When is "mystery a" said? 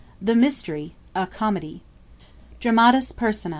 0.33-1.27